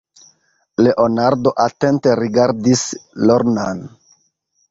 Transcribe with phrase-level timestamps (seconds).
[0.85, 2.81] Leonardo atente rigardis
[3.27, 3.85] Lornan.